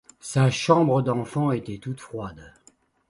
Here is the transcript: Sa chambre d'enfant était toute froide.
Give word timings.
Sa 0.19 0.49
chambre 0.49 1.03
d'enfant 1.03 1.51
était 1.51 1.77
toute 1.77 1.99
froide. 1.99 2.55